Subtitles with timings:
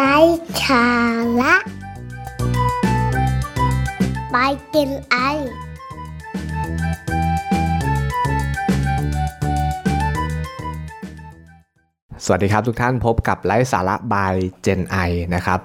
[0.00, 0.18] ไร้
[0.64, 0.88] สา
[1.40, 1.54] ระ
[4.32, 4.36] ไป
[4.74, 5.16] กินไอ
[12.24, 14.96] สวัสดีครับทุกท่านพบกับไลฟ์สาระบายเจนไอ
[15.34, 15.60] นะครับ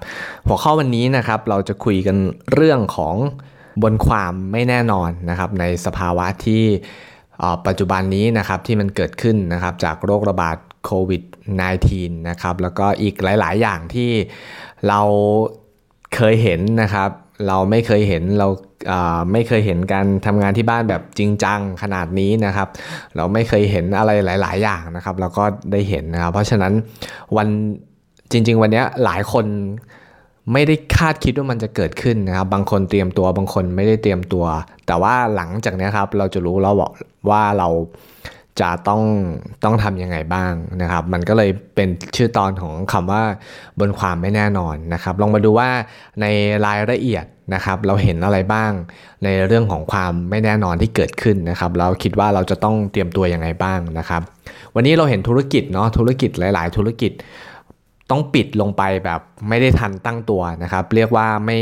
[0.47, 2.18] หัวข้อวันนี้นะครับเราจะคุยกัน
[2.54, 3.15] เรื่องของ
[3.84, 6.63] บนความไม่แน่นอนนะครับ ในสภาวะที่
[7.68, 14.10] ปัจจุบันนี้นะครับที่มันเกิดขึ้นนะครับจากโรคระบาดโควิด -19 นะครับแล้วก็อีกหลาย ๆ อย่างที่
[14.88, 15.01] เรา
[16.15, 17.10] เคยเห็นนะครับ
[17.47, 18.47] เราไม่เคยเห็นเรา
[19.32, 22.68] ไม่เคยเห็นการทำงานที่บ้านแบบจริงจังขนาดนี้นะครับ
[23.15, 26.74] เราไม่เคยเห็นอะไรหลาย ๆ อย่างนะครับเราก็ได้เห็นนะครับ เพราะฉะนั้น
[27.37, 27.48] วัน
[28.32, 29.46] จริง ๆ วันนี้หลายคน
[30.54, 34.45] ไม่ได้คาดคิดว่ามันจะเกิดขึ้นนะครับ บางคนเตรียมตัวบางคนไม่ได้เตรียมตัว
[34.88, 36.75] แต่ว่าหลังจากนี้ครับเราจะรู้แล้ว
[37.30, 37.67] ว่าเรา
[38.62, 39.02] จะต้อง
[39.64, 43.23] ต้องทำยังไงบ้างนะครับ มันก็เลยเป็นชื่อตอนของคำว่า
[43.80, 45.70] บนความไม่แน่นอนนะครับ ลองมาดูว่า
[46.22, 46.26] ใน
[46.66, 48.72] รายละเอียดนะครับ เราเห็นอะไรบ้าง
[49.23, 54.22] ในเรื่องของความไม่แน่นอนที่เกิดขึ้นนะครับ เราคิดว่าเราจะต้องเตรียมตัวยังไงบ้างนะครับ
[54.76, 57.12] วันนี้เราเห็นธุรกิจเนาะธุรกิจหลาย ๆ ธุรกิจ
[58.12, 61.60] ต้องปิดลงไปแบบไม่ได้ทันตั้งตัวนะครับ เรียกว่าไม่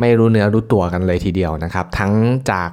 [0.00, 2.12] ไม่รู้เนื้อรู้ตัวกันเลยทีเดียวนะครับ ทั้ง
[2.50, 2.70] จาก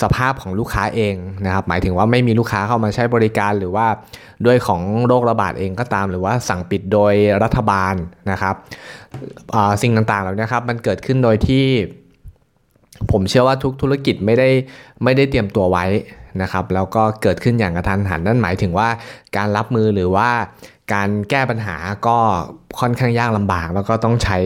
[0.00, 1.14] สภาพของลูกค้าเอง
[1.46, 3.86] นะครับ หมายถึงว่าไม่มีลูกค้าเข้ามาใช้บริการหรือว่า
[4.46, 7.94] ด้วยของโรคระบาดเองก็ตาม หรือว่าสั่งปิดโดยรัฐบาล
[8.30, 8.54] นะครับ
[9.54, 11.66] อ่าสิ่งต่างๆเหล่านี้ครับมันเกิดขึ้นโดยที่
[13.12, 14.48] ผมเชื่อว่าทุกธุรกิจไม่ได้
[15.04, 15.84] ไม่ได้เตรียมตัวไว้
[16.42, 18.88] นะครับแล้วก็เกิดขึ้นอย่างกระทันหันนั่นหมายถึงว่า
[19.36, 20.28] การรับมือหรือว่า
[20.94, 22.18] การแก้ปัญหาก็
[22.80, 24.38] ค่อนข้างยากลำบาก แล้วก็ต้องใช้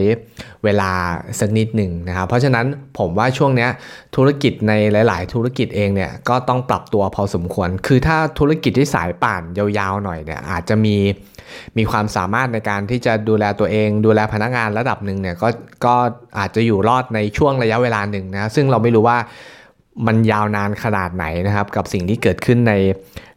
[0.63, 0.91] เวลา
[1.39, 2.65] สักนิดหนึ่งนะครับ เพราะฉะนั้น
[2.97, 3.69] ผมว่าช่วงเนี้ย
[4.15, 4.73] ธุรกิจใน
[5.07, 10.95] หลาย ๆ ธุรกิจเองเนี่ยก็ต้องปรับตัวพอสมควร คือถ้าธุรกิจที่สายป่านยาว ๆ หน่อยเนี่ยอาจจะมี
[11.77, 15.47] มีความสามารถในการที่จะดูแลตัวเอง ดูแลพนักงานระดับหนึ่งเนี่ยก็
[15.85, 15.95] ก็
[16.39, 19.17] อาจจะอยู่รอดในช่วงระยะเวลาหนึ่งนะซึ่งเราไม่รู้ว่า
[20.05, 22.73] มันยาวนานขนาดไหนนะครับ กับสิ่งที่เกิดขึ้นใน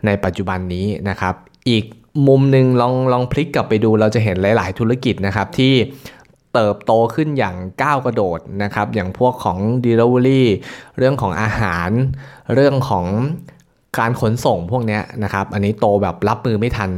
[0.07, 1.35] ในปัจจุบันนี้นะครับ
[1.71, 1.85] อีก
[2.29, 5.75] มุมหนึ่งลองลองพลิกกลับไปดูเราจะเห็นหลาย ๆ ธุรกิจนะครับที่
[6.55, 10.43] เติบโตขึ้นอย่างก้าวกระโดดนะครับ อย่างพวกของ Delivery
[10.99, 11.91] เรื่องของอาหาร
[12.55, 13.07] เรื่องของ
[13.99, 16.91] การขนส่งพวกนี้นะครับ อันนี้โตแบบรับมือไม่ทัน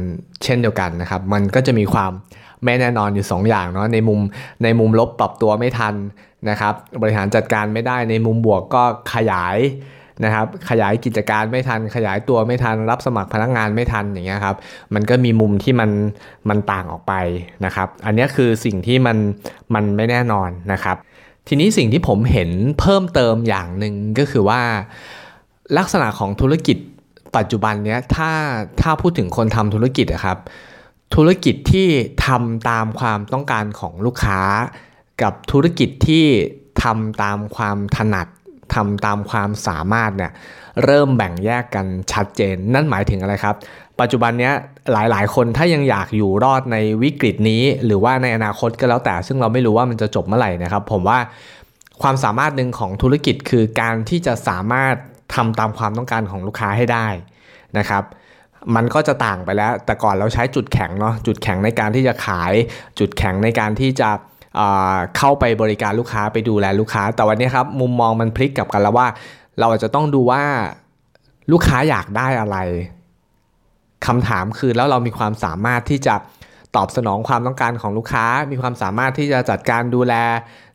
[0.43, 2.11] เช่นเดียวกันนะครับ มันก็จะมีความ
[2.63, 4.19] ไม่แน่นอนอยู่2อย่างเนาะในมุม
[4.63, 5.93] ในมุมลบปรับตัวไม่ทัน
[6.49, 8.83] นะครับบริหารจัดการไม่ได้ในมุมบวกก็
[9.13, 9.57] ขยาย
[10.25, 14.55] นะครับขยายกิจการไม่ทัน ขยายตัวไม่ทัน รับสมัครพนักงานไม่ทันอย่างเงี้ยครับ
[14.93, 15.89] มันก็มีมุมที่มัน
[16.49, 17.13] มันต่างออกไป
[17.65, 19.17] นะครับ อันนี้คือสิ่งที่มัน
[19.73, 20.97] มันไม่แน่นอนนะครับ
[21.47, 22.49] ทีนี้สิ่งที่ผมเห็น
[22.79, 24.61] เพิ่มเติมอย่างหนึ่งก็คือว่า
[25.77, 26.77] ลักษณะของธุรกิจ
[27.37, 28.31] ปัจจุบันเนี้ยถ้า
[28.81, 30.37] ถ้าพูดถึงคนทำธุรกิจอะครับ
[31.15, 31.87] ธุรกิจที่
[32.25, 34.39] ทำตามความต้องการของลูกค้า
[35.23, 36.25] กับธุรกิจที่
[36.83, 38.27] ทำตามความถนัด
[38.75, 40.31] ทำตามความสามารถเนี่ย
[40.85, 43.55] เริ่มแบ่งแยกกันชัดเจน นั่นหมายถึงอะไรครับ
[43.99, 44.53] ปัจจุบันเนี้ย
[44.91, 51.19] หลายๆ คนถ้ายังอยากอยู่รอดในวิกฤตนี้ หรือว่าในอนาคตก็แล้วแต่ ซึ่งเราไม่รู้ว่ามันจะจบเมื่อไหร่นะครับ ผมว่า
[52.01, 54.95] ความสามารถหนึ่งของธุรกิจคือการที่จะสามารถ
[55.35, 57.07] ทำตามความต้องการของลูกค้าให้ได้
[57.77, 58.03] นะครับ
[58.75, 62.53] มันก็จะต่างไปแล้ว แต่ก่อนเราใช้จุดแข็งเนาะจุดแข็งในการที่จะขาย
[62.99, 64.09] จุดแข็งในการที่จะ
[65.17, 69.07] เข้าไปบริการลูกค้าไปดูแลลูกค้า แต่วันนี้ครับมุมมองมันพลิกกลับกันแล้วว่า
[69.59, 70.43] เราอาจจะต้องดูว่า
[71.51, 72.57] ลูกค้าอยากได้อะไร
[74.05, 76.15] คำถามคือแล้วเรามีความสามารถที่จะ
[76.75, 80.13] ตอบสนองความต้องการของลูกค้า มีความสามารถที่จะจัดการดูแล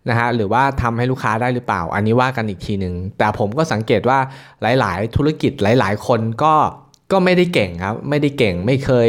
[0.09, 4.19] นะฮะหรือว่าทำให้ลูกค้าได้หรือเปล่า อันนี้ว่ากันอีกทีหนึ่งแต่ผมก็สังเกตว่า
[4.62, 6.55] หลาย ๆ ธุรกิจหลาย ๆ คนก็
[7.12, 9.09] ก็ไม่ได้เก่งครับ ไม่ได้เก่งไม่เคย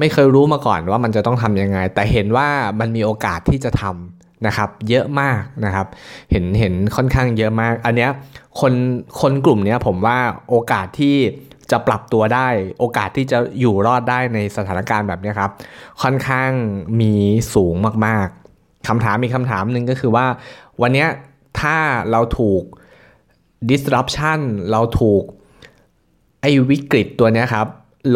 [0.00, 2.48] ไม่เคยรู้มาก่อนว่ามันจะต้องทำยังไง แต่เห็นว่า
[2.80, 5.86] มันมีโอกาสที่จะทำนะครับ เยอะมากนะครับ
[6.30, 8.10] เห็นเห็นค่อนข้างเยอะมาก อันเนี้ย
[8.60, 8.72] คน
[9.20, 10.18] คนกลุ่มเนี้ยผมว่า
[10.50, 11.16] โอกาสที่
[11.70, 15.50] จะปรับตัวได้ โอกาสที่จะอยู่รอดได้ในสถานการณ์แบบนี้ครับ
[16.02, 16.50] ค่อนข้าง
[17.00, 17.14] มี
[17.54, 17.74] สูง
[18.06, 20.26] มากๆคำถามมีคำถามหนึ่งก็คือว่า
[20.82, 21.06] วันนี้
[21.60, 21.76] ถ้า
[22.10, 22.62] เราถูก
[23.70, 24.40] disruption
[24.70, 25.22] เราถูก
[26.42, 27.66] ไอ้วิกฤตตัวนี้ครับ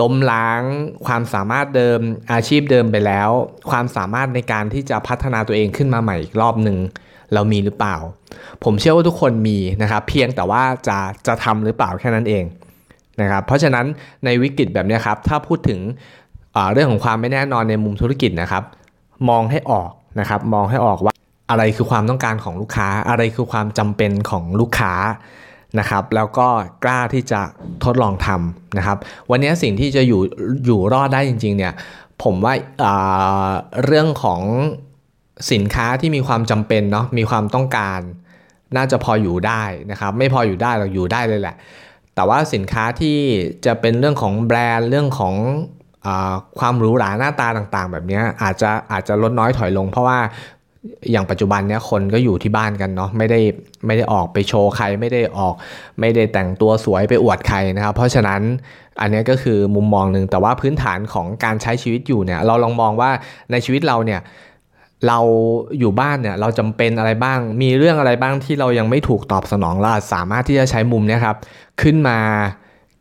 [0.00, 0.62] ล้มล้าง
[1.06, 2.00] ความสามารถเดิม
[2.32, 3.30] อาชีพเดิมไปแล้ว
[3.70, 6.78] ความสามารถในการที่จะพัฒนาตัวเองขึ้นมาใหม่อีกรอบหนึ่ง
[7.34, 7.96] เรามีหรือเปล่า
[8.64, 12.44] ผมเชื่อว่าทุกคนมีนะครับ เพียงแต่ว่าจะจะทำหรือเปล่าแค่นั้นเอง
[13.20, 13.86] นะครับเพราะฉะนั้น
[14.24, 15.80] ในวิกฤตแบบนี้ครับ ถ้าพูดถึง
[16.72, 18.64] เรื่องของความไม่แน่นอนในมุมธุรกิจนะครับ
[19.28, 19.90] มองให้ออก
[20.20, 21.12] นะครับ มองให้ออกว่า
[21.50, 24.92] อะไรคือความต้องการของลูกค้า อะไรคือความจำเป็นของลูกค้า
[25.78, 26.48] นะครับแล้วก็
[26.84, 27.40] กล้าที่จะ
[27.84, 28.98] ทดลองทำนะครับ
[29.30, 30.20] วันนี้สิ่งที่จะอยู่
[30.66, 31.72] อยู่รอดได้จริง ๆ เนี่ย
[32.22, 32.54] ผมว่า
[33.84, 34.42] เรื่องของ
[35.52, 38.00] สินค้าที่มีความจำเป็นเนาะมีความต้องการ
[38.76, 41.56] น่าจะพออยู่ได้นะครับ ไม่พออยู่ได้เราอยู่ได้เลยแหละ
[42.14, 43.18] แต่ว่าสินค้าที่
[43.66, 45.34] จะเป็นเรื่องของแบรนด์เรื่องของ
[46.06, 46.08] อ
[46.58, 50.18] ความหรูหราหน้าตาต่างๆ แบบนี้อาจจะอาจจะลดน้อยถอยลง เพราะว่า
[51.10, 53.40] อย่างปัจจุบันเนี้ยคนก็อยู่ที่บ้านกันเนาะไม่ได้
[53.86, 55.54] ไม่ได้ออกไปโชว์ใครไม่ได้ออก
[56.00, 58.40] ไม่ได้แต่งตัวสวยไปอวดใครนะครับเพราะฉะนั้น
[59.00, 63.10] อันนี้ก็คือมุมมองหนึ่งแต่ว่าพื้นฐานของการใช้ชีวิตอยู่เนี่ยเราลองมองว่า
[63.50, 64.20] ในชีวิตเราเนี่ย
[65.08, 65.18] เรา
[65.78, 71.36] อยู่บ้านเนี่ยเราจำเป็นอะไรบ้าง มีเรื่องอะไรบ้างที่เรายังไม่ถูกตอบสนองเราสามารถที่จะใช้มุมนี้ครับ
[71.82, 72.18] ขึ้นมา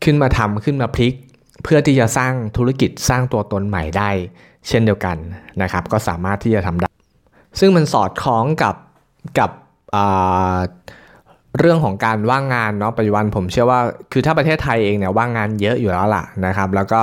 [0.04, 1.14] ขึ้นมาทำขึ้นมาพลิก
[1.62, 4.10] เพื่อที่จะสร้างธุรกิจสร้างตัวตนใหม่ได้
[4.68, 5.16] เช่นเดียวกัน
[5.62, 6.93] นะครับ ก็สามารถที่จะทำได้
[7.60, 8.74] ซึ่งมันสอดคล้องกับ
[9.38, 9.50] กับ
[11.58, 13.80] เรื่องของการว่างงานเนาะปัจจุบันผมเชื่อว่า
[14.12, 17.00] คือถ้าประเทศไทยเองเนี่ยว่างงานเยอะอยู่แล้วล่ะนะครับ แล้วก็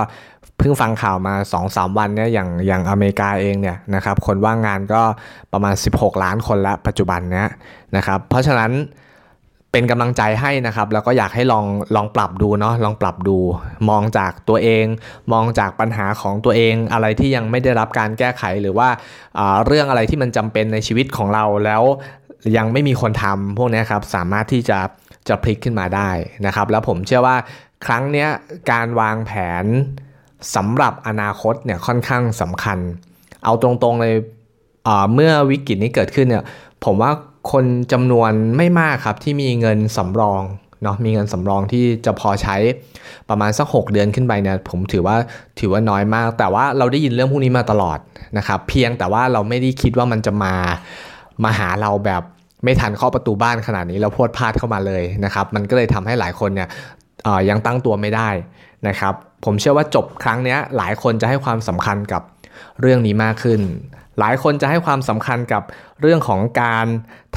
[0.57, 1.33] เพิ่งฟังข่าวมา
[1.65, 5.01] 2-3วันเนี่ยอย่างอย่างอเมริกาเองเนี่ยนะครับคนว่างงานก็
[5.53, 7.49] ประมาณ 16 ล้านคนละปัจจุบันเนี้ย
[7.95, 8.71] นะครับเพราะฉะนั้น
[9.71, 11.65] เป็นกำลังใจให้นะครับ แล้วก็อยากให้ลอง
[11.95, 13.37] ลองปรับดูเนาะลองปรับดู
[13.89, 14.85] มองจากตัวเอง
[15.33, 18.89] มองจากปัญหาของตัวเอง อะไรที่ยังไม่ได้รับการแก้ไขหรือว่า
[19.65, 21.83] เรื่องอะไรที่มันจำเป็นในชีวิตของเราแล้ว
[22.57, 24.79] ยังไม่มีคนทำพวกนี้ครับสามารถที่จะ
[25.27, 26.09] จะพลิกขึ้นมาได้
[26.45, 27.37] นะครับ แล้วผมเชื่อว่า
[27.85, 28.27] ครั้งนี้
[28.71, 29.31] การวางแผ
[29.63, 29.65] น
[30.55, 32.79] สำหรับอนาคตเนี่ยค่อนข้างสำคัญ
[33.45, 34.15] เอาตรงๆเลย
[35.13, 36.43] เมื่อวิกฤตนี้เกิดขึ้นเนี่ย
[36.85, 37.11] ผมว่า
[37.51, 40.41] คนจำนวนไม่มากครับที่มีเงินสำรอง
[40.83, 42.55] เนาะมีเงินสำรองที่จะพอใช้
[43.29, 45.15] ประมาณสัก 6 เดือนขึ้นไปเนี่ยผมถือว่า
[45.59, 47.99] ถือว่าน้อยมาก แต่ว่าเราได้ยินเรื่องพวกนี้มาตลอด
[48.37, 50.53] นะครับเพียงแต่ว่าเราไม่ได้คิดว่ามันจะมา
[51.43, 52.21] มาหาเราแบบ
[52.63, 56.69] ไม่ทันเข้าประตูบ้านขนาดนี้แล้วพวดพลาดเข้ามาเลยนะครับมันก็เลยทำให้หลายคนเนี่ย
[57.49, 58.29] ยังตั้งตัวไม่ได้
[58.87, 59.13] นะครับ
[59.45, 62.21] ผมเชื่อว่าจบครั้งนี้หลายคนจะให้ความสำคัญกับ
[62.81, 63.59] เรื่องนี้มากขึ้น
[64.21, 65.63] หลายคนจะให้ความสำคัญกับ
[66.01, 66.87] เรื่องของการ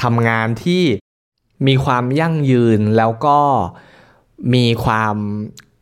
[0.01, 0.83] ทำงานที่
[1.67, 3.39] มีความยั่งยืนแล้วก็
[4.53, 5.15] มีความ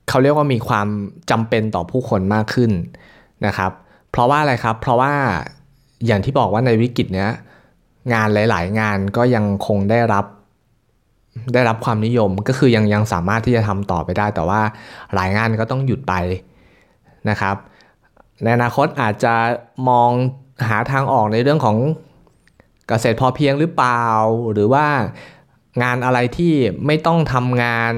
[0.10, 0.88] เขาเรียกว่ามีความ
[1.32, 2.72] จำเป็นต่อผู้คนมากขึ้น
[3.46, 3.72] นะครับ
[4.12, 5.14] เพราะว่าอะไรครับ เพราะว่า
[6.06, 7.32] อย่างที่บอกว่าในวิกฤตเนี้ย
[8.14, 10.26] งานหลาย ๆ งานก็ยังคงได้รับ
[11.54, 14.62] ได้รับความนิยมก็คือยังยังสามารถที่จะทำต่อไปได้ แต่ว่า
[15.14, 16.14] หลายงานก็ต้องหยุดไป
[17.30, 17.56] นะครับ
[18.44, 19.34] ในอนาคตอาจจะ
[19.90, 20.12] มอง
[20.70, 21.78] หาทางออกในเรื่องของ
[22.88, 24.06] เกษตรพอเพียงหรือเปล่า
[24.54, 24.86] หรือว่า
[25.84, 26.54] งานอะไรที่
[26.86, 27.94] ไม่ต้องทำงาน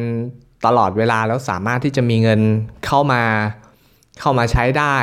[0.66, 2.42] ตลอดเวลาแล้วสามารถที่จะมีเงิน
[2.86, 3.24] เข้ามา
[4.20, 4.98] เข้ามาใช้ได้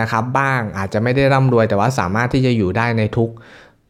[0.00, 3.30] นะครับ บ้างอาจจะไม่ได้ร่ำรวยแต่ว่าสามารถที่จะอยู่ได้ในทุก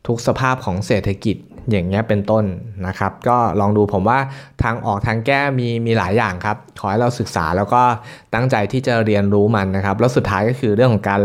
[0.06, 1.36] ทุกสภาพของเศรษฐกิจ
[1.70, 2.44] อย่างเงี้ยเป็นต้น
[2.86, 4.18] นะครับ ก็ลองดูผมว่า
[4.62, 7.82] ทางออกทางแก้มีมีหลายอย่างครับ ขอให้เราศึกษาแล้วก็
[8.34, 11.20] ตั้งใจที่จะเรียนรู้มันนะครับ แล้วสุดท้ายก็คือเรื่องของการ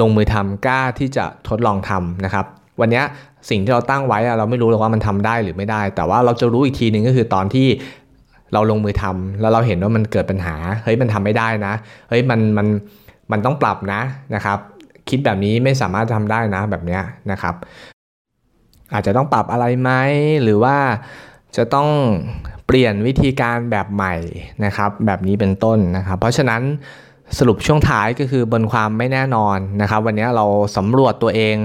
[0.00, 2.46] ลงมือทำกล้าที่จะทดลองทำนะครับ
[2.80, 3.02] วันนี้
[3.50, 7.66] สิ่งที่เราตั้งไว้เราไม่รู้หรอกว่ามันทำได้หรือไม่ได้ แต่ว่าเราจะรู้อีกทีหนึ่งก็คือตอนที่
[8.52, 11.74] เราลงมือทำแล้วเราเห็นว่ามันเกิดปัญหาเฮ้ยมันทำไม่ได้นะ
[12.08, 12.66] เฮ้ยมันมัน
[13.32, 14.00] มันต้องปรับนะ
[14.34, 14.58] นะครับ
[15.08, 16.98] คิดแบบนี้ไม่สามารถทำได้นะแบบนี้
[17.30, 17.54] นะครับ
[18.92, 19.90] อาจจะต้องปรับอะไรไหม
[20.42, 20.76] หรือว่า
[21.56, 21.88] จะต้อง
[22.66, 24.14] เปลี่ยนวิธีการแบบใหม่
[24.64, 26.62] นะครับ แบบนี้เป็นต้นนะครับ เพราะฉะนั้น
[27.38, 30.46] สรุปช่วงท้ายก็คือบนความไม่แน่นอนนะครับ วันนี้เรา
[30.76, 31.56] สำรวจตัวเอง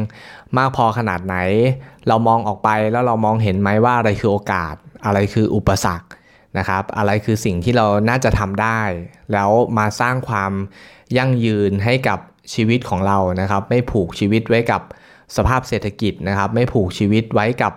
[0.58, 1.36] มากพอขนาดไหน
[2.08, 6.08] เรามองออกไปแล้วเรามองเห็นไหมว่าอะไรคือโอกาส อะไรคืออุปสรรค
[6.58, 8.82] นะครับ อะไรคือสิ่งที่เราน่าจะทำได้
[9.32, 10.51] แล้วมาสร้างความ
[11.17, 12.20] ยั่งยืนให้กับ
[12.53, 14.82] ชีวิตของเรานะครับ ไม่ผูกชีวิตไว้กับ
[15.38, 17.74] สภาพเศรษฐกิจนะครับ ไม่ผูกชีวิตไว้กับ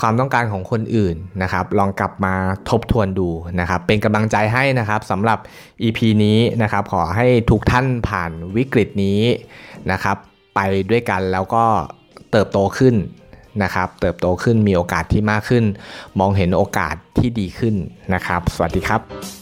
[0.00, 2.34] ความต้องการของคนอื่นนะครับ ลองกลับมา
[2.70, 3.28] ทบทวนดู
[3.60, 5.38] นะครับ เป็นกำลังใจให้นะครับสำหรับ
[5.82, 9.20] EP นี้นะครับ ขอให้ทุกท่านผ่านวิกฤตนี้
[9.90, 10.16] นะครับ
[10.54, 10.60] ไป
[10.90, 11.64] ด้วยกันแล้วก็
[12.30, 12.94] เติบโตขึ้น
[13.62, 15.64] นะครับ เติบโตขึ้นมีโอกาสที่มากขึ้น
[16.18, 17.74] มองเห็นโอกาสที่ดีขึ้น
[18.14, 19.37] นะครับ สวัสดีครับ